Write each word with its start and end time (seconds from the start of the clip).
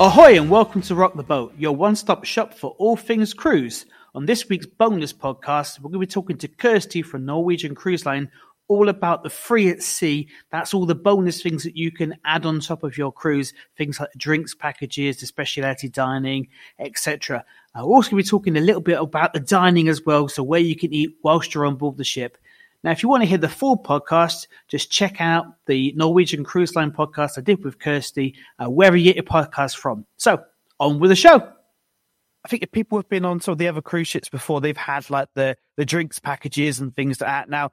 Ahoy 0.00 0.38
and 0.38 0.48
welcome 0.48 0.80
to 0.82 0.94
Rock 0.94 1.14
the 1.16 1.24
Boat, 1.24 1.52
your 1.58 1.74
one 1.74 1.96
stop 1.96 2.24
shop 2.24 2.54
for 2.54 2.70
all 2.78 2.96
things 2.96 3.34
cruise. 3.34 3.84
On 4.14 4.26
this 4.26 4.48
week's 4.48 4.64
bonus 4.64 5.12
podcast, 5.12 5.80
we're 5.80 5.90
going 5.90 5.94
to 5.94 6.06
be 6.06 6.06
talking 6.06 6.38
to 6.38 6.46
Kirsty 6.46 7.02
from 7.02 7.26
Norwegian 7.26 7.74
Cruise 7.74 8.06
Line 8.06 8.30
all 8.68 8.90
about 8.90 9.24
the 9.24 9.30
free 9.30 9.70
at 9.70 9.82
sea. 9.82 10.28
That's 10.52 10.72
all 10.72 10.86
the 10.86 10.94
bonus 10.94 11.42
things 11.42 11.64
that 11.64 11.76
you 11.76 11.90
can 11.90 12.14
add 12.24 12.46
on 12.46 12.60
top 12.60 12.84
of 12.84 12.96
your 12.96 13.10
cruise, 13.10 13.52
things 13.76 13.98
like 13.98 14.10
drinks 14.16 14.54
packages, 14.54 15.18
the 15.18 15.26
specialty 15.26 15.88
dining, 15.88 16.46
etc. 16.78 17.44
Uh, 17.74 17.84
we're 17.84 17.96
also 17.96 18.12
going 18.12 18.22
to 18.22 18.26
be 18.26 18.30
talking 18.30 18.56
a 18.56 18.60
little 18.60 18.80
bit 18.80 19.00
about 19.00 19.32
the 19.32 19.40
dining 19.40 19.88
as 19.88 20.06
well, 20.06 20.28
so 20.28 20.44
where 20.44 20.60
you 20.60 20.76
can 20.76 20.94
eat 20.94 21.16
whilst 21.24 21.54
you're 21.54 21.66
on 21.66 21.74
board 21.74 21.96
the 21.96 22.04
ship. 22.04 22.38
Now, 22.84 22.92
if 22.92 23.02
you 23.02 23.08
want 23.08 23.22
to 23.22 23.28
hear 23.28 23.38
the 23.38 23.48
full 23.48 23.76
podcast, 23.76 24.46
just 24.68 24.90
check 24.90 25.20
out 25.20 25.46
the 25.66 25.92
Norwegian 25.96 26.44
Cruise 26.44 26.76
Line 26.76 26.92
podcast 26.92 27.36
I 27.36 27.40
did 27.40 27.64
with 27.64 27.80
Kirsty, 27.80 28.36
uh, 28.58 28.70
wherever 28.70 28.96
you 28.96 29.04
get 29.04 29.16
your 29.16 29.24
podcast 29.24 29.76
from. 29.76 30.06
So, 30.16 30.42
on 30.78 31.00
with 31.00 31.10
the 31.10 31.16
show. 31.16 31.52
I 32.44 32.48
think 32.48 32.62
if 32.62 32.70
people 32.70 32.96
have 32.98 33.08
been 33.08 33.24
on 33.24 33.40
some 33.40 33.52
of 33.52 33.58
the 33.58 33.68
other 33.68 33.82
cruise 33.82 34.06
ships 34.06 34.28
before, 34.28 34.60
they've 34.60 34.76
had 34.76 35.10
like 35.10 35.28
the 35.34 35.56
the 35.76 35.84
drinks 35.84 36.18
packages 36.18 36.78
and 36.78 36.94
things 36.94 37.20
like 37.20 37.28
that. 37.28 37.50
Now, 37.50 37.72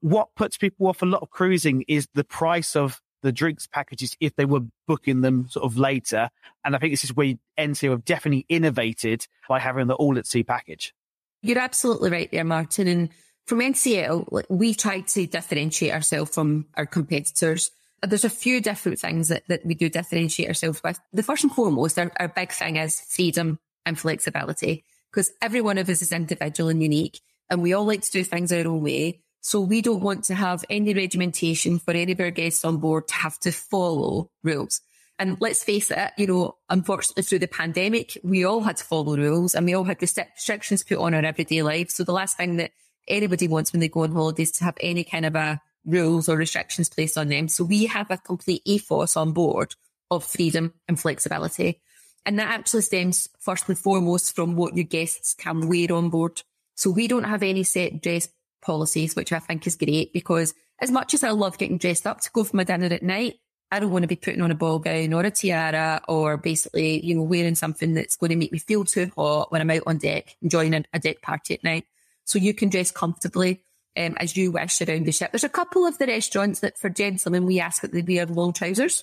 what 0.00 0.34
puts 0.36 0.58
people 0.58 0.86
off 0.86 1.02
a 1.02 1.06
lot 1.06 1.22
of 1.22 1.30
cruising 1.30 1.84
is 1.88 2.06
the 2.14 2.24
price 2.24 2.76
of 2.76 3.00
the 3.22 3.32
drinks 3.32 3.66
packages 3.66 4.16
if 4.20 4.34
they 4.36 4.44
were 4.44 4.60
booking 4.86 5.20
them 5.20 5.48
sort 5.48 5.64
of 5.64 5.76
later. 5.76 6.30
And 6.64 6.74
I 6.74 6.78
think 6.78 6.92
this 6.92 7.04
is 7.04 7.14
where 7.14 7.34
NCL 7.58 7.90
have 7.90 8.04
definitely 8.04 8.46
innovated 8.48 9.26
by 9.48 9.58
having 9.58 9.86
the 9.86 9.94
all 9.94 10.18
at 10.18 10.26
sea 10.26 10.42
package. 10.42 10.94
You're 11.42 11.58
absolutely 11.58 12.10
right 12.10 12.30
there, 12.30 12.44
Martin. 12.44 12.86
And 12.86 13.08
from 13.50 13.58
NCL, 13.58 14.44
we 14.48 14.74
try 14.74 15.00
to 15.00 15.26
differentiate 15.26 15.92
ourselves 15.92 16.32
from 16.32 16.66
our 16.76 16.86
competitors. 16.86 17.72
There's 18.00 18.24
a 18.24 18.30
few 18.30 18.60
different 18.60 19.00
things 19.00 19.26
that, 19.26 19.42
that 19.48 19.66
we 19.66 19.74
do 19.74 19.88
differentiate 19.88 20.46
ourselves 20.46 20.80
with. 20.84 21.00
The 21.12 21.24
first 21.24 21.42
and 21.42 21.52
foremost, 21.52 21.98
our, 21.98 22.12
our 22.20 22.28
big 22.28 22.52
thing 22.52 22.76
is 22.76 23.00
freedom 23.00 23.58
and 23.84 23.98
flexibility 23.98 24.84
because 25.10 25.32
every 25.42 25.60
one 25.60 25.78
of 25.78 25.88
us 25.88 26.00
is 26.00 26.12
individual 26.12 26.70
and 26.70 26.80
unique 26.80 27.20
and 27.50 27.60
we 27.60 27.72
all 27.72 27.84
like 27.84 28.02
to 28.02 28.10
do 28.12 28.22
things 28.22 28.52
our 28.52 28.64
own 28.68 28.82
way. 28.82 29.20
So 29.40 29.60
we 29.60 29.82
don't 29.82 30.00
want 30.00 30.22
to 30.26 30.36
have 30.36 30.64
any 30.70 30.94
regimentation 30.94 31.80
for 31.80 31.90
any 31.90 32.12
of 32.12 32.20
our 32.20 32.30
guests 32.30 32.64
on 32.64 32.76
board 32.76 33.08
to 33.08 33.14
have 33.14 33.36
to 33.40 33.50
follow 33.50 34.30
rules. 34.44 34.80
And 35.18 35.38
let's 35.40 35.64
face 35.64 35.90
it, 35.90 36.12
you 36.16 36.28
know, 36.28 36.56
unfortunately 36.68 37.24
through 37.24 37.40
the 37.40 37.48
pandemic, 37.48 38.16
we 38.22 38.44
all 38.44 38.60
had 38.60 38.76
to 38.76 38.84
follow 38.84 39.16
rules 39.16 39.56
and 39.56 39.66
we 39.66 39.74
all 39.74 39.82
had 39.82 40.00
restrictions 40.00 40.84
put 40.84 40.98
on 40.98 41.14
our 41.14 41.24
everyday 41.24 41.62
life. 41.62 41.90
So 41.90 42.04
the 42.04 42.12
last 42.12 42.36
thing 42.36 42.56
that 42.58 42.70
anybody 43.10 43.48
wants 43.48 43.72
when 43.72 43.80
they 43.80 43.88
go 43.88 44.04
on 44.04 44.12
holidays 44.12 44.52
to 44.52 44.64
have 44.64 44.76
any 44.80 45.04
kind 45.04 45.26
of 45.26 45.34
a 45.34 45.60
rules 45.84 46.28
or 46.28 46.36
restrictions 46.36 46.88
placed 46.88 47.16
on 47.16 47.28
them. 47.28 47.48
So 47.48 47.64
we 47.64 47.86
have 47.86 48.10
a 48.10 48.18
complete 48.18 48.62
ethos 48.64 49.16
on 49.16 49.32
board 49.32 49.74
of 50.10 50.24
freedom 50.24 50.74
and 50.88 50.98
flexibility. 50.98 51.80
And 52.26 52.38
that 52.38 52.48
actually 52.48 52.82
stems 52.82 53.28
first 53.38 53.68
and 53.68 53.78
foremost 53.78 54.34
from 54.34 54.56
what 54.56 54.76
your 54.76 54.84
guests 54.84 55.34
can 55.34 55.68
wear 55.68 55.92
on 55.92 56.10
board. 56.10 56.42
So 56.74 56.90
we 56.90 57.08
don't 57.08 57.24
have 57.24 57.42
any 57.42 57.62
set 57.62 58.02
dress 58.02 58.28
policies, 58.62 59.16
which 59.16 59.32
I 59.32 59.38
think 59.38 59.66
is 59.66 59.76
great 59.76 60.12
because 60.12 60.54
as 60.80 60.90
much 60.90 61.14
as 61.14 61.24
I 61.24 61.30
love 61.30 61.58
getting 61.58 61.78
dressed 61.78 62.06
up 62.06 62.20
to 62.20 62.30
go 62.32 62.44
for 62.44 62.56
my 62.56 62.64
dinner 62.64 62.86
at 62.86 63.02
night, 63.02 63.36
I 63.72 63.78
don't 63.78 63.90
want 63.90 64.02
to 64.02 64.08
be 64.08 64.16
putting 64.16 64.42
on 64.42 64.50
a 64.50 64.56
ball 64.56 64.80
gown 64.80 65.12
or 65.12 65.22
a 65.22 65.30
tiara 65.30 66.02
or 66.08 66.36
basically, 66.36 67.04
you 67.04 67.14
know, 67.14 67.22
wearing 67.22 67.54
something 67.54 67.94
that's 67.94 68.16
going 68.16 68.30
to 68.30 68.36
make 68.36 68.52
me 68.52 68.58
feel 68.58 68.84
too 68.84 69.10
hot 69.16 69.52
when 69.52 69.60
I'm 69.60 69.70
out 69.70 69.84
on 69.86 69.98
deck 69.98 70.36
enjoying 70.42 70.74
a, 70.74 70.84
a 70.92 70.98
deck 70.98 71.22
party 71.22 71.54
at 71.54 71.64
night. 71.64 71.86
So 72.30 72.38
you 72.38 72.54
can 72.54 72.68
dress 72.68 72.92
comfortably 72.92 73.64
um, 73.96 74.14
as 74.18 74.36
you 74.36 74.52
wish 74.52 74.80
around 74.80 75.04
the 75.04 75.10
ship. 75.10 75.32
There's 75.32 75.42
a 75.42 75.48
couple 75.48 75.84
of 75.84 75.98
the 75.98 76.06
restaurants 76.06 76.60
that 76.60 76.78
for 76.78 76.88
gentlemen, 76.88 77.44
we 77.44 77.58
ask 77.58 77.82
that 77.82 77.92
they 77.92 78.02
wear 78.02 78.24
long 78.24 78.52
trousers, 78.52 79.02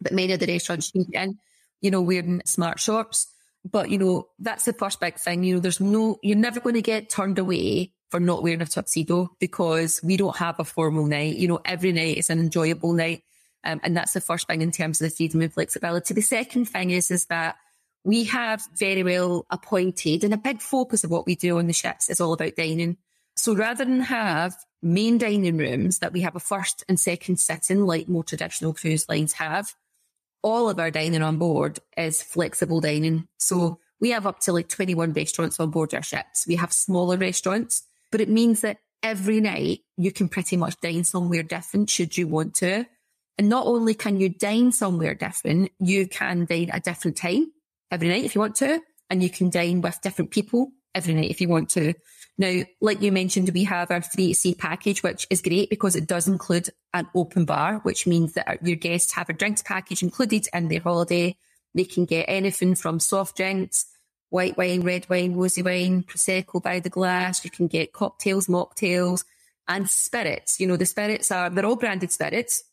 but 0.00 0.12
many 0.12 0.32
of 0.32 0.40
the 0.40 0.46
restaurants 0.46 0.90
you 0.94 1.04
in, 1.12 1.36
you 1.82 1.90
know, 1.90 2.00
wearing 2.00 2.40
smart 2.46 2.80
shorts. 2.80 3.26
But, 3.70 3.90
you 3.90 3.98
know, 3.98 4.28
that's 4.38 4.64
the 4.64 4.72
first 4.72 5.00
big 5.00 5.16
thing. 5.16 5.44
You 5.44 5.56
know, 5.56 5.60
there's 5.60 5.80
no, 5.80 6.18
you're 6.22 6.38
never 6.38 6.60
going 6.60 6.76
to 6.76 6.82
get 6.82 7.10
turned 7.10 7.38
away 7.38 7.92
for 8.08 8.20
not 8.20 8.42
wearing 8.42 8.62
a 8.62 8.66
tuxedo 8.66 9.28
because 9.38 10.00
we 10.02 10.16
don't 10.16 10.36
have 10.36 10.58
a 10.58 10.64
formal 10.64 11.04
night. 11.04 11.36
You 11.36 11.48
know, 11.48 11.60
every 11.62 11.92
night 11.92 12.16
is 12.16 12.30
an 12.30 12.38
enjoyable 12.38 12.94
night. 12.94 13.22
Um, 13.64 13.82
and 13.82 13.94
that's 13.94 14.14
the 14.14 14.22
first 14.22 14.46
thing 14.46 14.62
in 14.62 14.70
terms 14.70 15.02
of 15.02 15.10
the 15.10 15.14
freedom 15.14 15.42
and 15.42 15.52
flexibility. 15.52 16.14
The 16.14 16.22
second 16.22 16.70
thing 16.70 16.90
is, 16.90 17.10
is 17.10 17.26
that 17.26 17.56
we 18.06 18.22
have 18.22 18.64
very 18.78 19.02
well 19.02 19.44
appointed 19.50 20.22
and 20.22 20.32
a 20.32 20.36
big 20.38 20.62
focus 20.62 21.02
of 21.02 21.10
what 21.10 21.26
we 21.26 21.34
do 21.34 21.58
on 21.58 21.66
the 21.66 21.72
ships 21.72 22.08
is 22.08 22.20
all 22.20 22.32
about 22.32 22.54
dining. 22.54 22.96
So 23.34 23.52
rather 23.52 23.84
than 23.84 24.00
have 24.00 24.56
main 24.80 25.18
dining 25.18 25.56
rooms 25.56 25.98
that 25.98 26.12
we 26.12 26.20
have 26.20 26.36
a 26.36 26.40
first 26.40 26.84
and 26.88 27.00
second 27.00 27.40
sitting 27.40 27.84
like 27.84 28.08
more 28.08 28.22
traditional 28.22 28.72
cruise 28.74 29.08
lines 29.08 29.32
have, 29.32 29.74
all 30.40 30.70
of 30.70 30.78
our 30.78 30.92
dining 30.92 31.20
on 31.20 31.38
board 31.38 31.80
is 31.96 32.22
flexible 32.22 32.80
dining. 32.80 33.26
So 33.38 33.80
we 34.00 34.10
have 34.10 34.24
up 34.24 34.38
to 34.42 34.52
like 34.52 34.68
21 34.68 35.12
restaurants 35.12 35.58
on 35.58 35.72
board 35.72 35.92
our 35.92 36.00
ships. 36.00 36.46
We 36.46 36.54
have 36.54 36.72
smaller 36.72 37.16
restaurants, 37.16 37.82
but 38.12 38.20
it 38.20 38.28
means 38.28 38.60
that 38.60 38.78
every 39.02 39.40
night 39.40 39.80
you 39.96 40.12
can 40.12 40.28
pretty 40.28 40.56
much 40.56 40.78
dine 40.80 41.02
somewhere 41.02 41.42
different 41.42 41.90
should 41.90 42.16
you 42.16 42.28
want 42.28 42.54
to. 42.56 42.86
And 43.36 43.48
not 43.48 43.66
only 43.66 43.94
can 43.94 44.20
you 44.20 44.28
dine 44.28 44.70
somewhere 44.70 45.16
different, 45.16 45.72
you 45.80 46.06
can 46.06 46.44
dine 46.44 46.70
at 46.70 46.86
a 46.86 46.90
different 46.92 47.16
time 47.16 47.50
every 47.90 48.08
night 48.08 48.24
if 48.24 48.34
you 48.34 48.40
want 48.40 48.56
to, 48.56 48.80
and 49.10 49.22
you 49.22 49.30
can 49.30 49.50
dine 49.50 49.80
with 49.80 50.00
different 50.00 50.30
people 50.30 50.72
every 50.94 51.14
night 51.14 51.30
if 51.30 51.40
you 51.40 51.48
want 51.48 51.68
to. 51.70 51.94
Now, 52.38 52.62
like 52.80 53.00
you 53.00 53.12
mentioned, 53.12 53.50
we 53.54 53.64
have 53.64 53.90
our 53.90 54.00
3C 54.00 54.58
package, 54.58 55.02
which 55.02 55.26
is 55.30 55.40
great 55.40 55.70
because 55.70 55.96
it 55.96 56.06
does 56.06 56.28
include 56.28 56.68
an 56.92 57.08
open 57.14 57.46
bar, 57.46 57.78
which 57.78 58.06
means 58.06 58.34
that 58.34 58.58
your 58.62 58.76
guests 58.76 59.14
have 59.14 59.30
a 59.30 59.32
drinks 59.32 59.62
package 59.62 60.02
included 60.02 60.46
in 60.52 60.68
their 60.68 60.80
holiday. 60.80 61.36
They 61.74 61.84
can 61.84 62.04
get 62.04 62.26
anything 62.28 62.74
from 62.74 63.00
soft 63.00 63.36
drinks, 63.36 63.86
white 64.28 64.56
wine, 64.56 64.82
red 64.82 65.08
wine, 65.08 65.34
rosy 65.34 65.62
wine, 65.62 66.02
Prosecco 66.02 66.62
by 66.62 66.80
the 66.80 66.90
glass. 66.90 67.44
You 67.44 67.50
can 67.50 67.68
get 67.68 67.92
cocktails, 67.92 68.48
mocktails, 68.48 69.24
and 69.66 69.88
spirits. 69.88 70.60
You 70.60 70.66
know, 70.66 70.76
the 70.76 70.86
spirits 70.86 71.30
are, 71.30 71.48
they're 71.48 71.66
all 71.66 71.76
branded 71.76 72.12
spirits. 72.12 72.64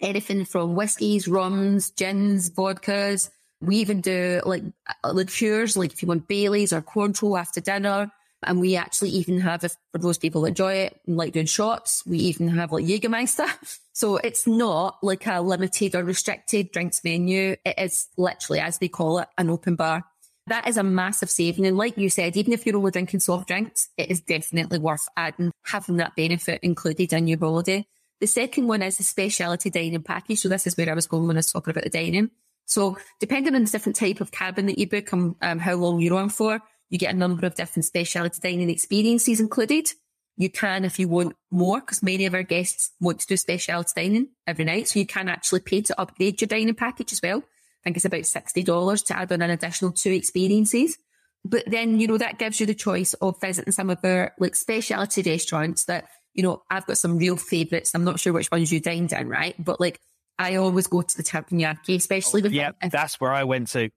Anything 0.00 0.44
from 0.44 0.74
whiskies, 0.74 1.28
rums, 1.28 1.90
gins, 1.90 2.50
vodkas, 2.50 3.30
we 3.62 3.76
even 3.76 4.00
do 4.00 4.42
like 4.44 4.64
uh, 5.04 5.12
liqueurs, 5.12 5.76
like 5.76 5.92
if 5.92 6.02
you 6.02 6.08
want 6.08 6.28
Baileys 6.28 6.72
or 6.72 6.82
Cointreau 6.82 7.38
after 7.38 7.60
dinner. 7.60 8.10
And 8.44 8.58
we 8.58 8.74
actually 8.74 9.10
even 9.10 9.38
have, 9.40 9.62
if, 9.62 9.76
for 9.92 9.98
those 9.98 10.18
people 10.18 10.42
that 10.42 10.48
enjoy 10.48 10.74
it, 10.74 11.00
and 11.06 11.16
like 11.16 11.32
doing 11.32 11.46
shots, 11.46 12.02
we 12.04 12.18
even 12.18 12.48
have 12.48 12.72
like 12.72 12.84
Jägermeister. 12.84 13.48
So 13.94 14.16
it's 14.16 14.46
not 14.46 14.96
like 15.02 15.26
a 15.26 15.42
limited 15.42 15.94
or 15.94 16.02
restricted 16.02 16.72
drinks 16.72 17.04
menu. 17.04 17.56
It 17.62 17.74
is 17.76 18.08
literally, 18.16 18.58
as 18.58 18.78
they 18.78 18.88
call 18.88 19.18
it, 19.18 19.28
an 19.36 19.50
open 19.50 19.76
bar. 19.76 20.04
That 20.46 20.66
is 20.66 20.78
a 20.78 20.82
massive 20.82 21.28
saving. 21.28 21.66
And 21.66 21.76
like 21.76 21.98
you 21.98 22.08
said, 22.08 22.34
even 22.38 22.54
if 22.54 22.64
you're 22.64 22.78
only 22.78 22.90
drinking 22.90 23.20
soft 23.20 23.48
drinks, 23.48 23.90
it 23.98 24.10
is 24.10 24.22
definitely 24.22 24.78
worth 24.78 25.06
adding, 25.14 25.52
having 25.66 25.98
that 25.98 26.16
benefit 26.16 26.60
included 26.62 27.12
in 27.12 27.28
your 27.28 27.38
holiday. 27.38 27.84
The 28.20 28.26
second 28.26 28.66
one 28.66 28.82
is 28.82 28.96
the 28.96 29.04
specialty 29.04 29.68
dining 29.68 30.02
package. 30.02 30.38
So 30.38 30.48
this 30.48 30.66
is 30.66 30.76
where 30.76 30.90
I 30.90 30.94
was 30.94 31.06
going 31.06 31.26
when 31.26 31.36
I 31.36 31.40
was 31.40 31.52
talking 31.52 31.72
about 31.72 31.84
the 31.84 31.90
dining. 31.90 32.30
So 32.66 32.96
depending 33.20 33.54
on 33.54 33.64
the 33.64 33.70
different 33.70 33.96
type 33.96 34.20
of 34.20 34.32
cabin 34.32 34.66
that 34.66 34.78
you 34.78 34.88
book 34.88 35.12
and 35.12 35.34
um, 35.42 35.58
how 35.58 35.74
long 35.74 36.00
you're 36.00 36.18
on 36.18 36.28
for, 36.28 36.60
you 36.90 36.98
get 36.98 37.14
a 37.14 37.16
number 37.16 37.46
of 37.46 37.54
different 37.54 37.84
specialty 37.84 38.38
dining 38.40 38.70
experiences 38.70 39.40
included. 39.40 39.88
You 40.36 40.50
can, 40.50 40.84
if 40.84 40.98
you 40.98 41.08
want 41.08 41.34
more, 41.50 41.80
because 41.80 42.02
many 42.02 42.26
of 42.26 42.34
our 42.34 42.42
guests 42.42 42.92
want 43.00 43.20
to 43.20 43.26
do 43.26 43.36
specialty 43.36 43.92
dining 43.96 44.28
every 44.46 44.64
night. 44.64 44.88
So 44.88 44.98
you 44.98 45.06
can 45.06 45.28
actually 45.28 45.60
pay 45.60 45.82
to 45.82 46.00
upgrade 46.00 46.40
your 46.40 46.48
dining 46.48 46.74
package 46.74 47.12
as 47.12 47.20
well. 47.22 47.38
I 47.38 47.82
think 47.84 47.96
it's 47.96 48.04
about 48.04 48.22
$60 48.22 49.06
to 49.06 49.16
add 49.16 49.32
on 49.32 49.42
an 49.42 49.50
additional 49.50 49.92
two 49.92 50.12
experiences. 50.12 50.98
But 51.44 51.64
then, 51.66 51.98
you 51.98 52.06
know, 52.06 52.18
that 52.18 52.38
gives 52.38 52.60
you 52.60 52.66
the 52.66 52.74
choice 52.74 53.14
of 53.14 53.40
visiting 53.40 53.72
some 53.72 53.90
of 53.90 53.98
our 54.04 54.32
like 54.38 54.54
specialty 54.54 55.22
restaurants 55.22 55.86
that, 55.86 56.08
you 56.34 56.42
know, 56.42 56.62
I've 56.70 56.86
got 56.86 56.98
some 56.98 57.18
real 57.18 57.36
favorites. 57.36 57.90
I'm 57.94 58.04
not 58.04 58.20
sure 58.20 58.32
which 58.32 58.50
ones 58.50 58.72
you 58.72 58.80
dined 58.80 59.12
in, 59.12 59.28
right? 59.28 59.54
But 59.58 59.80
like 59.80 60.00
I 60.42 60.56
always 60.56 60.86
go 60.86 61.02
to 61.02 61.16
the 61.16 61.22
teppanyaki, 61.22 61.96
especially 61.96 62.42
with 62.42 62.52
yeah, 62.52 62.72
that's 62.90 63.20
where 63.20 63.32
I 63.32 63.44
went 63.44 63.68
to. 63.68 63.90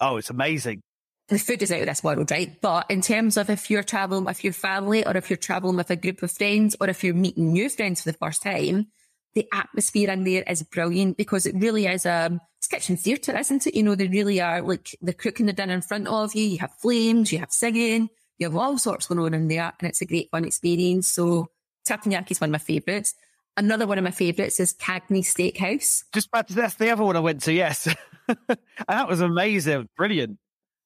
Oh, 0.00 0.16
it's 0.16 0.30
amazing. 0.30 0.82
The 1.28 1.38
food 1.38 1.62
is 1.62 1.70
out 1.70 1.80
of 1.80 1.86
this 1.86 2.02
world, 2.02 2.30
right? 2.30 2.60
But 2.60 2.90
in 2.90 3.00
terms 3.00 3.36
of 3.36 3.48
if 3.48 3.70
you're 3.70 3.84
traveling 3.84 4.24
with 4.24 4.42
your 4.42 4.52
family 4.52 5.06
or 5.06 5.16
if 5.16 5.30
you're 5.30 5.36
traveling 5.36 5.76
with 5.76 5.90
a 5.90 5.96
group 5.96 6.22
of 6.22 6.32
friends 6.32 6.76
or 6.80 6.90
if 6.90 7.04
you're 7.04 7.14
meeting 7.14 7.52
new 7.52 7.68
friends 7.68 8.02
for 8.02 8.10
the 8.10 8.18
first 8.18 8.42
time, 8.42 8.88
the 9.34 9.48
atmosphere 9.52 10.10
in 10.10 10.24
there 10.24 10.42
is 10.42 10.62
brilliant 10.62 11.16
because 11.16 11.46
it 11.46 11.54
really 11.56 11.86
is 11.86 12.04
a 12.04 12.26
um, 12.26 12.40
it's 12.58 12.68
kitchen 12.68 12.96
theatre, 12.96 13.36
isn't 13.36 13.66
it? 13.66 13.74
You 13.74 13.82
know, 13.82 13.94
they 13.94 14.06
really 14.06 14.40
are 14.40 14.62
like 14.62 14.96
they're 15.00 15.14
cooking 15.14 15.46
the 15.46 15.52
dinner 15.52 15.74
in 15.74 15.82
front 15.82 16.06
of 16.06 16.34
you. 16.34 16.44
You 16.44 16.58
have 16.58 16.74
flames, 16.80 17.32
you 17.32 17.38
have 17.38 17.50
singing, 17.50 18.08
you 18.38 18.46
have 18.46 18.56
all 18.56 18.78
sorts 18.78 19.06
going 19.06 19.20
on 19.20 19.34
in 19.34 19.48
there, 19.48 19.72
and 19.80 19.88
it's 19.88 20.00
a 20.00 20.06
great 20.06 20.30
fun 20.30 20.44
experience. 20.44 21.08
So 21.08 21.48
teppanyaki 21.88 22.32
is 22.32 22.40
one 22.40 22.50
of 22.50 22.52
my 22.52 22.58
favourites. 22.58 23.14
Another 23.56 23.86
one 23.86 23.98
of 23.98 24.04
my 24.04 24.10
favourites 24.10 24.58
is 24.60 24.74
Cagney 24.74 25.20
Steakhouse. 25.20 26.04
Just 26.14 26.28
about 26.28 26.48
to, 26.48 26.54
that's 26.54 26.74
the 26.76 26.90
other 26.90 27.04
one 27.04 27.16
I 27.16 27.20
went 27.20 27.42
to, 27.42 27.52
yes. 27.52 27.86
And 28.28 28.58
that 28.88 29.08
was 29.08 29.20
amazing. 29.20 29.88
Brilliant. 29.96 30.38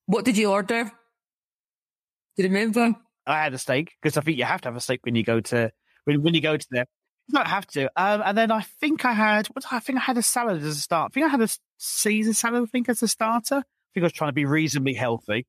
What 0.06 0.24
did 0.24 0.36
you 0.36 0.50
order? 0.50 0.84
Do 2.36 2.42
you 2.42 2.48
remember? 2.48 2.94
I 3.26 3.42
had 3.42 3.54
a 3.54 3.58
steak 3.58 3.92
because 4.00 4.16
I 4.16 4.20
think 4.20 4.38
you 4.38 4.44
have 4.44 4.60
to 4.62 4.68
have 4.68 4.76
a 4.76 4.80
steak 4.80 5.00
when 5.04 5.14
you 5.14 5.22
go 5.22 5.40
to 5.40 5.70
when, 6.04 6.22
when 6.22 6.34
you 6.34 6.40
go 6.40 6.56
to 6.56 6.66
there. 6.70 6.86
You 7.28 7.34
don't 7.34 7.46
have 7.46 7.66
to. 7.68 7.90
Um, 7.96 8.22
and 8.24 8.38
then 8.38 8.50
I 8.50 8.62
think 8.62 9.04
I 9.04 9.12
had, 9.12 9.48
what 9.48 9.64
I 9.70 9.80
think 9.80 9.98
I 9.98 10.02
had 10.02 10.16
a 10.16 10.22
salad 10.22 10.62
as 10.62 10.76
a 10.76 10.80
start. 10.80 11.10
I 11.10 11.14
think 11.14 11.26
I 11.26 11.28
had 11.28 11.42
a 11.42 11.48
Caesar 11.78 12.32
salad, 12.32 12.62
I 12.62 12.66
think, 12.66 12.88
as 12.88 13.02
a 13.02 13.08
starter. 13.08 13.56
I 13.56 13.88
think 13.94 14.02
I 14.02 14.06
was 14.06 14.12
trying 14.12 14.30
to 14.30 14.34
be 14.34 14.44
reasonably 14.44 14.94
healthy. 14.94 15.46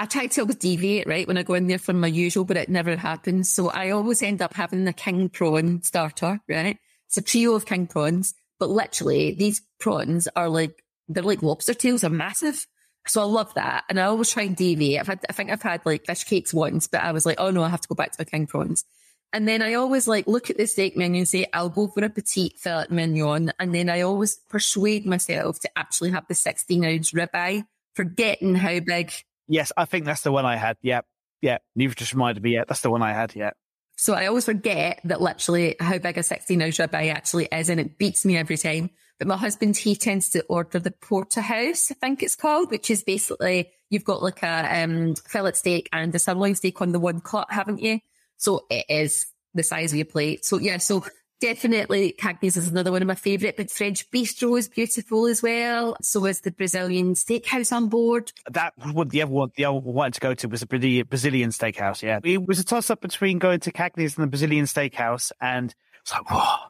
I 0.00 0.06
try 0.06 0.28
to 0.28 0.40
always 0.40 0.56
deviate, 0.56 1.06
right, 1.06 1.28
when 1.28 1.36
I 1.36 1.42
go 1.42 1.52
in 1.52 1.66
there 1.66 1.78
from 1.78 2.00
my 2.00 2.06
usual, 2.06 2.46
but 2.46 2.56
it 2.56 2.70
never 2.70 2.96
happens. 2.96 3.52
So 3.52 3.68
I 3.68 3.90
always 3.90 4.22
end 4.22 4.40
up 4.40 4.54
having 4.54 4.86
the 4.86 4.94
king 4.94 5.28
prawn 5.28 5.82
starter, 5.82 6.40
right? 6.48 6.78
It's 7.08 7.18
a 7.18 7.22
trio 7.22 7.52
of 7.52 7.66
king 7.66 7.86
prawns, 7.86 8.32
but 8.58 8.70
literally 8.70 9.34
these 9.34 9.60
prawns 9.78 10.26
are 10.34 10.48
like, 10.48 10.82
they're 11.08 11.22
like 11.22 11.42
lobster 11.42 11.74
tails, 11.74 12.00
they're 12.00 12.08
massive. 12.08 12.66
So 13.06 13.20
I 13.20 13.24
love 13.24 13.52
that. 13.54 13.84
And 13.90 14.00
I 14.00 14.04
always 14.04 14.30
try 14.30 14.44
and 14.44 14.56
deviate. 14.56 15.00
I've 15.00 15.06
had, 15.06 15.20
I 15.28 15.34
think 15.34 15.50
I've 15.50 15.60
had 15.60 15.84
like 15.84 16.06
fish 16.06 16.24
cakes 16.24 16.54
once, 16.54 16.86
but 16.86 17.02
I 17.02 17.12
was 17.12 17.26
like, 17.26 17.38
oh 17.38 17.50
no, 17.50 17.62
I 17.62 17.68
have 17.68 17.82
to 17.82 17.88
go 17.88 17.94
back 17.94 18.12
to 18.12 18.20
my 18.20 18.24
king 18.24 18.46
prawns. 18.46 18.86
And 19.34 19.46
then 19.46 19.60
I 19.60 19.74
always 19.74 20.08
like 20.08 20.26
look 20.26 20.48
at 20.48 20.56
the 20.56 20.66
steak 20.66 20.96
menu 20.96 21.18
and 21.18 21.28
say, 21.28 21.44
I'll 21.52 21.68
go 21.68 21.88
for 21.88 22.02
a 22.02 22.08
petite 22.08 22.58
fillet 22.58 22.86
mignon. 22.88 23.52
And 23.58 23.74
then 23.74 23.90
I 23.90 24.00
always 24.00 24.36
persuade 24.48 25.04
myself 25.04 25.60
to 25.60 25.78
actually 25.78 26.12
have 26.12 26.26
the 26.26 26.34
16 26.34 26.86
ounce 26.86 27.12
ribeye, 27.12 27.66
forgetting 27.92 28.54
how 28.54 28.80
big. 28.80 29.12
Yes, 29.50 29.72
I 29.76 29.84
think 29.84 30.04
that's 30.04 30.22
the 30.22 30.30
one 30.32 30.46
I 30.46 30.56
had. 30.56 30.76
Yep. 30.80 31.04
Yeah. 31.42 31.58
You've 31.74 31.96
just 31.96 32.12
reminded 32.14 32.42
me. 32.42 32.54
Yeah. 32.54 32.64
That's 32.66 32.82
the 32.82 32.90
one 32.90 33.02
I 33.02 33.12
had. 33.12 33.34
Yeah. 33.34 33.50
So 33.96 34.14
I 34.14 34.26
always 34.26 34.44
forget 34.44 35.00
that 35.04 35.20
literally 35.20 35.74
how 35.80 35.98
big 35.98 36.16
a 36.16 36.22
16 36.22 36.62
ounce 36.62 36.78
ribeye 36.78 37.12
actually 37.12 37.48
is. 37.50 37.68
And 37.68 37.80
it 37.80 37.98
beats 37.98 38.24
me 38.24 38.36
every 38.36 38.56
time. 38.56 38.90
But 39.18 39.26
my 39.26 39.36
husband, 39.36 39.76
he 39.76 39.96
tends 39.96 40.30
to 40.30 40.44
order 40.44 40.78
the 40.78 40.92
porterhouse, 40.92 41.90
I 41.90 41.94
think 41.94 42.22
it's 42.22 42.36
called, 42.36 42.70
which 42.70 42.90
is 42.90 43.02
basically 43.02 43.70
you've 43.90 44.04
got 44.04 44.22
like 44.22 44.42
a 44.42 44.82
um, 44.82 45.14
fillet 45.14 45.52
steak 45.52 45.90
and 45.92 46.14
a 46.14 46.18
sirloin 46.18 46.54
steak 46.54 46.80
on 46.80 46.92
the 46.92 47.00
one 47.00 47.20
cut, 47.20 47.50
haven't 47.50 47.82
you? 47.82 47.98
So 48.38 48.64
it 48.70 48.86
is 48.88 49.26
the 49.52 49.62
size 49.62 49.92
of 49.92 49.98
your 49.98 50.06
plate. 50.06 50.46
So 50.46 50.58
yeah, 50.58 50.78
so 50.78 51.04
definitely 51.40 52.14
Cagney's 52.18 52.56
is 52.56 52.68
another 52.68 52.92
one 52.92 53.02
of 53.02 53.08
my 53.08 53.14
favourite, 53.14 53.56
but 53.56 53.70
French 53.70 54.08
Bistro 54.10 54.58
is 54.58 54.68
beautiful 54.68 55.26
as 55.26 55.42
well. 55.42 55.96
So 56.02 56.24
is 56.26 56.42
the 56.42 56.50
Brazilian 56.50 57.14
steakhouse 57.14 57.72
on 57.72 57.88
board. 57.88 58.32
That 58.50 58.74
the 58.76 59.22
other 59.22 59.30
one, 59.32 59.50
the 59.56 59.64
other 59.64 59.78
one 59.78 59.94
wanted 59.94 60.14
to 60.14 60.20
go 60.20 60.34
to 60.34 60.48
was 60.48 60.62
a 60.62 60.66
Brazilian 60.66 61.50
steakhouse. 61.50 62.02
Yeah. 62.02 62.20
It 62.22 62.46
was 62.46 62.58
a 62.58 62.64
toss 62.64 62.90
up 62.90 63.00
between 63.00 63.38
going 63.38 63.60
to 63.60 63.72
Cagney's 63.72 64.16
and 64.16 64.24
the 64.24 64.28
Brazilian 64.28 64.66
steakhouse. 64.66 65.32
And 65.40 65.74
it's 66.02 66.12
like, 66.12 66.30
whoa, 66.30 66.68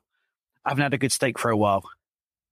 I 0.65 0.71
haven't 0.71 0.83
had 0.83 0.95
a 0.95 0.99
good 0.99 1.13
steak 1.13 1.39
for 1.39 1.51
a 1.51 1.57
while. 1.57 1.85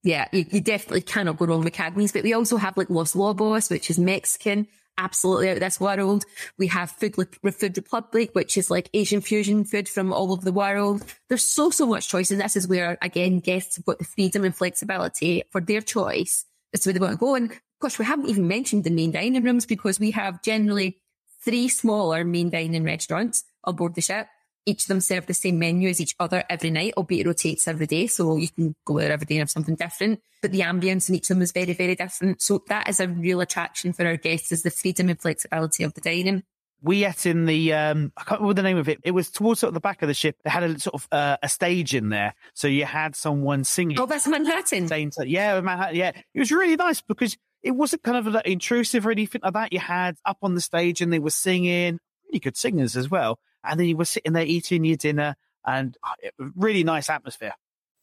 Yeah, 0.02 0.28
you, 0.32 0.44
you 0.50 0.60
definitely 0.60 1.02
cannot 1.02 1.38
go 1.38 1.46
wrong 1.46 1.64
with 1.64 1.74
Cagney's, 1.74 2.12
but 2.12 2.22
we 2.22 2.32
also 2.32 2.56
have 2.56 2.76
like 2.76 2.88
Los 2.88 3.16
Lobos, 3.16 3.68
which 3.68 3.90
is 3.90 3.98
Mexican 3.98 4.68
absolutely 4.98 5.48
out 5.48 5.56
of 5.56 5.60
this 5.60 5.80
world. 5.80 6.24
We 6.58 6.66
have 6.66 6.90
Food, 6.90 7.14
Food 7.14 7.76
Republic, 7.76 8.30
which 8.34 8.58
is 8.58 8.70
like 8.70 8.90
Asian 8.92 9.22
fusion 9.22 9.64
food 9.64 9.88
from 9.88 10.12
all 10.12 10.32
over 10.32 10.44
the 10.44 10.52
world. 10.52 11.04
There's 11.28 11.44
so, 11.44 11.70
so 11.70 11.86
much 11.86 12.08
choice. 12.08 12.30
And 12.30 12.40
this 12.40 12.56
is 12.56 12.68
where, 12.68 12.98
again, 13.00 13.40
guests 13.40 13.76
have 13.76 13.86
got 13.86 13.98
the 13.98 14.04
freedom 14.04 14.44
and 14.44 14.54
flexibility 14.54 15.44
for 15.50 15.60
their 15.60 15.80
choice 15.80 16.44
as 16.74 16.80
to 16.80 16.88
where 16.88 16.94
they 16.94 17.00
want 17.00 17.12
to 17.12 17.18
go. 17.18 17.34
And 17.34 17.50
of 17.50 17.80
course, 17.80 17.98
we 17.98 18.04
haven't 18.04 18.28
even 18.28 18.48
mentioned 18.48 18.84
the 18.84 18.90
main 18.90 19.12
dining 19.12 19.42
rooms 19.42 19.64
because 19.64 19.98
we 19.98 20.10
have 20.10 20.42
generally 20.42 20.98
three 21.44 21.68
smaller 21.68 22.24
main 22.24 22.50
dining 22.50 22.84
restaurants 22.84 23.44
on 23.64 23.76
board 23.76 23.94
the 23.94 24.00
ship 24.02 24.26
each 24.66 24.82
of 24.82 24.88
them 24.88 25.00
serve 25.00 25.26
the 25.26 25.34
same 25.34 25.58
menu 25.58 25.88
as 25.88 26.00
each 26.00 26.14
other 26.20 26.44
every 26.50 26.70
night, 26.70 26.94
albeit 26.96 27.26
it 27.26 27.28
rotates 27.28 27.66
every 27.66 27.86
day. 27.86 28.06
So 28.06 28.36
you 28.36 28.48
can 28.48 28.74
go 28.84 28.98
there 28.98 29.12
every 29.12 29.26
day 29.26 29.36
and 29.36 29.40
have 29.40 29.50
something 29.50 29.76
different. 29.76 30.20
But 30.42 30.52
the 30.52 30.60
ambience 30.60 31.08
in 31.08 31.14
each 31.14 31.30
of 31.30 31.36
them 31.36 31.42
is 31.42 31.52
very, 31.52 31.72
very 31.72 31.94
different. 31.94 32.42
So 32.42 32.62
that 32.68 32.88
is 32.88 33.00
a 33.00 33.08
real 33.08 33.40
attraction 33.40 33.92
for 33.92 34.06
our 34.06 34.16
guests 34.16 34.52
is 34.52 34.62
the 34.62 34.70
freedom 34.70 35.08
and 35.08 35.20
flexibility 35.20 35.84
of 35.84 35.94
the 35.94 36.00
dining. 36.00 36.42
We 36.80 37.04
ate 37.04 37.26
in 37.26 37.46
the 37.46 37.72
um, 37.72 38.12
I 38.16 38.22
can't 38.22 38.40
remember 38.40 38.62
the 38.62 38.68
name 38.68 38.76
of 38.76 38.88
it. 38.88 39.00
It 39.02 39.10
was 39.10 39.30
towards 39.30 39.60
sort 39.60 39.68
of 39.68 39.74
the 39.74 39.80
back 39.80 40.02
of 40.02 40.08
the 40.08 40.14
ship. 40.14 40.36
They 40.44 40.50
had 40.50 40.62
a 40.62 40.78
sort 40.78 40.94
of 40.94 41.08
uh, 41.10 41.36
a 41.42 41.48
stage 41.48 41.92
in 41.92 42.10
there, 42.10 42.34
so 42.54 42.68
you 42.68 42.84
had 42.84 43.16
someone 43.16 43.64
singing. 43.64 43.98
Oh, 43.98 44.06
that's 44.06 44.28
Manhattan. 44.28 44.88
Yeah, 45.26 45.60
Manhattan. 45.60 45.96
Yeah, 45.96 46.12
it 46.34 46.38
was 46.38 46.52
really 46.52 46.76
nice 46.76 47.00
because 47.00 47.36
it 47.64 47.72
wasn't 47.72 48.04
kind 48.04 48.28
of 48.28 48.42
intrusive 48.44 49.08
or 49.08 49.10
anything 49.10 49.40
like 49.42 49.54
that. 49.54 49.72
You 49.72 49.80
had 49.80 50.18
up 50.24 50.38
on 50.40 50.54
the 50.54 50.60
stage 50.60 51.00
and 51.00 51.12
they 51.12 51.18
were 51.18 51.30
singing, 51.30 51.98
really 52.28 52.38
good 52.38 52.56
singers 52.56 52.96
as 52.96 53.10
well 53.10 53.40
and 53.64 53.78
then 53.78 53.86
you 53.86 53.96
were 53.96 54.04
sitting 54.04 54.32
there 54.32 54.44
eating 54.44 54.84
your 54.84 54.96
dinner 54.96 55.36
and 55.66 55.96
oh, 56.04 56.50
really 56.56 56.84
nice 56.84 57.10
atmosphere. 57.10 57.52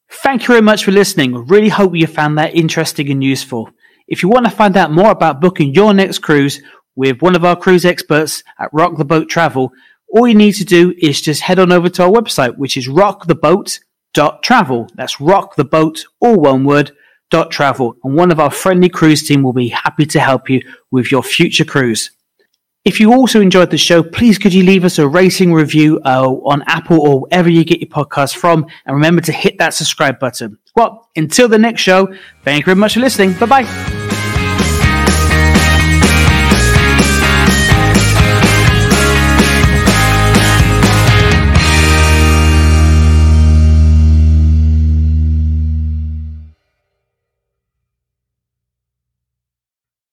Thank 0.10 0.44
you 0.44 0.48
very 0.48 0.62
much 0.62 0.84
for 0.84 0.92
listening. 0.92 1.48
Really 1.48 1.70
hope 1.70 1.96
you 1.96 2.08
found 2.08 2.38
that 2.38 2.56
interesting 2.56 3.10
and 3.10 3.24
useful. 3.24 3.70
If 4.08 4.22
you 4.22 4.30
want 4.30 4.46
to 4.46 4.52
find 4.52 4.78
out 4.78 4.92
more 4.92 5.10
about 5.10 5.42
booking 5.42 5.74
your 5.74 5.94
next 5.94 6.20
cruise 6.20 6.62
with 6.96 7.22
one 7.22 7.36
of 7.36 7.44
our 7.44 7.56
cruise 7.56 7.86
experts 7.86 8.44
at 8.60 8.70
Rock 8.72 8.98
the 8.98 9.06
Boat 9.06 9.30
Travel, 9.30 9.72
all 10.10 10.28
you 10.28 10.36
need 10.36 10.54
to 10.54 10.66
do 10.66 10.94
is 11.00 11.22
just 11.22 11.42
head 11.42 11.60
on 11.60 11.72
over 11.72 11.90
to 11.90 12.04
our 12.04 12.12
website, 12.12 12.58
which 12.58 12.78
is 12.78 12.88
rocktheboat.travel. 12.88 14.88
That's 14.94 15.20
rock 15.20 15.56
the 15.56 15.66
boat, 15.66 16.06
all 16.22 16.40
one 16.40 16.64
word, 16.64 16.92
dot 17.32 17.52
travel. 17.52 17.96
And 18.04 18.16
one 18.16 18.32
of 18.32 18.40
our 18.40 18.52
friendly 18.52 18.90
cruise 18.90 19.28
team 19.28 19.42
will 19.42 19.54
be 19.54 19.70
happy 19.70 20.06
to 20.06 20.20
help 20.20 20.50
you 20.50 20.62
with 20.92 21.12
your 21.12 21.24
future 21.24 21.66
cruise. 21.66 22.12
If 22.86 23.00
you 23.00 23.12
also 23.14 23.42
enjoyed 23.42 23.72
the 23.72 23.80
show, 23.80 24.04
please 24.04 24.38
could 24.38 24.54
you 24.54 24.64
leave 24.64 24.86
us 24.86 25.00
a 25.00 25.08
rating 25.08 25.52
review 25.52 26.00
uh, 26.06 26.30
on 26.30 26.62
Apple 26.68 27.02
or 27.02 27.22
wherever 27.22 27.50
you 27.50 27.66
get 27.66 27.80
your 27.80 27.90
podcast 27.90 28.36
from, 28.36 28.68
and 28.86 28.96
remember 28.96 29.22
to 29.24 29.32
hit 29.32 29.58
that 29.58 29.74
subscribe 29.74 30.20
button. 30.20 30.60
Well, 30.76 31.10
until 31.16 31.48
the 31.48 31.58
next 31.58 31.82
show, 31.82 32.14
thank 32.44 32.60
you 32.60 32.66
very 32.66 32.76
much 32.76 32.94
for 32.94 33.00
listening. 33.00 33.34
Bye 33.34 33.46
bye. 33.64 33.95